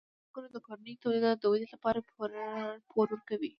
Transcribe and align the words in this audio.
بانکونه 0.21 0.47
د 0.51 0.57
کورنیو 0.65 1.01
تولیداتو 1.03 1.41
د 1.41 1.45
ودې 1.51 1.67
لپاره 1.73 1.99
پور 2.93 3.07
ورکوي. 3.13 3.49